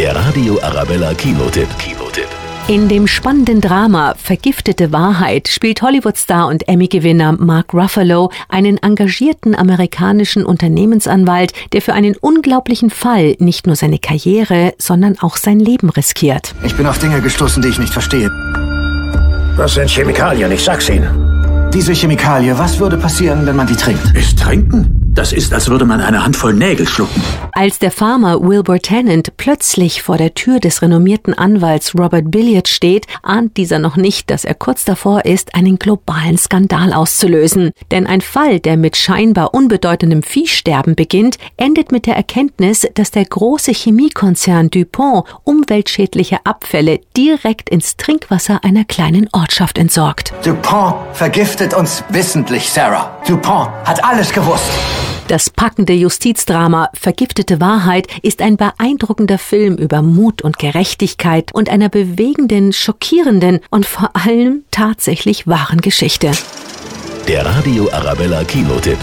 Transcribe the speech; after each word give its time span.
Der 0.00 0.16
Radio 0.16 0.58
Arabella 0.62 1.12
Kinotipp. 1.12 1.68
Kinotipp. 1.78 2.26
In 2.68 2.88
dem 2.88 3.06
spannenden 3.06 3.60
Drama 3.60 4.14
Vergiftete 4.16 4.92
Wahrheit 4.92 5.46
spielt 5.48 5.82
Hollywood-Star 5.82 6.48
und 6.48 6.66
Emmy-Gewinner 6.66 7.32
Mark 7.32 7.74
Ruffalo 7.74 8.30
einen 8.48 8.78
engagierten 8.78 9.54
amerikanischen 9.54 10.46
Unternehmensanwalt, 10.46 11.52
der 11.74 11.82
für 11.82 11.92
einen 11.92 12.16
unglaublichen 12.16 12.88
Fall 12.88 13.36
nicht 13.40 13.66
nur 13.66 13.76
seine 13.76 13.98
Karriere, 13.98 14.72
sondern 14.78 15.18
auch 15.18 15.36
sein 15.36 15.60
Leben 15.60 15.90
riskiert. 15.90 16.54
Ich 16.62 16.74
bin 16.74 16.86
auf 16.86 16.98
Dinge 16.98 17.20
gestoßen, 17.20 17.60
die 17.60 17.68
ich 17.68 17.78
nicht 17.78 17.92
verstehe. 17.92 18.30
Das 19.58 19.74
sind 19.74 19.90
Chemikalien, 19.90 20.50
ich 20.50 20.64
sag's 20.64 20.88
Ihnen. 20.88 21.70
Diese 21.74 21.92
Chemikalie, 21.92 22.58
was 22.58 22.78
würde 22.78 22.96
passieren, 22.96 23.44
wenn 23.44 23.56
man 23.56 23.66
die 23.66 23.76
trinkt? 23.76 24.16
Ist 24.16 24.38
trinken? 24.38 24.99
Das 25.20 25.34
ist, 25.34 25.52
als 25.52 25.68
würde 25.68 25.84
man 25.84 26.00
eine 26.00 26.24
Handvoll 26.24 26.54
Nägel 26.54 26.88
schlucken. 26.88 27.22
Als 27.52 27.78
der 27.78 27.90
Farmer 27.90 28.40
Wilbur 28.40 28.78
Tennant 28.78 29.36
plötzlich 29.36 30.00
vor 30.00 30.16
der 30.16 30.32
Tür 30.32 30.60
des 30.60 30.80
renommierten 30.80 31.34
Anwalts 31.34 31.94
Robert 31.94 32.30
Billiard 32.30 32.68
steht, 32.68 33.04
ahnt 33.22 33.58
dieser 33.58 33.78
noch 33.78 33.96
nicht, 33.96 34.30
dass 34.30 34.46
er 34.46 34.54
kurz 34.54 34.86
davor 34.86 35.26
ist, 35.26 35.54
einen 35.54 35.78
globalen 35.78 36.38
Skandal 36.38 36.94
auszulösen. 36.94 37.72
Denn 37.90 38.06
ein 38.06 38.22
Fall, 38.22 38.60
der 38.60 38.78
mit 38.78 38.96
scheinbar 38.96 39.52
unbedeutendem 39.52 40.22
Viehsterben 40.22 40.94
beginnt, 40.94 41.36
endet 41.58 41.92
mit 41.92 42.06
der 42.06 42.16
Erkenntnis, 42.16 42.88
dass 42.94 43.10
der 43.10 43.26
große 43.26 43.72
Chemiekonzern 43.72 44.70
DuPont 44.70 45.26
umweltschädliche 45.44 46.38
Abfälle 46.44 46.98
direkt 47.14 47.68
ins 47.68 47.98
Trinkwasser 47.98 48.64
einer 48.64 48.84
kleinen 48.84 49.28
Ortschaft 49.32 49.76
entsorgt. 49.76 50.32
DuPont 50.46 50.94
vergiftet 51.12 51.74
uns 51.74 52.02
wissentlich, 52.08 52.70
Sarah. 52.70 53.20
DuPont 53.28 53.68
hat 53.84 54.02
alles 54.02 54.32
gewusst. 54.32 54.70
Das 55.30 55.48
packende 55.48 55.92
Justizdrama 55.92 56.90
Vergiftete 56.92 57.60
Wahrheit 57.60 58.08
ist 58.22 58.42
ein 58.42 58.56
beeindruckender 58.56 59.38
Film 59.38 59.76
über 59.76 60.02
Mut 60.02 60.42
und 60.42 60.58
Gerechtigkeit 60.58 61.54
und 61.54 61.68
einer 61.68 61.88
bewegenden, 61.88 62.72
schockierenden 62.72 63.60
und 63.70 63.86
vor 63.86 64.10
allem 64.16 64.64
tatsächlich 64.72 65.46
wahren 65.46 65.82
Geschichte. 65.82 66.32
Der 67.28 67.46
Radio 67.46 67.88
Arabella 67.92 68.42
Kinotipp. 68.42 68.98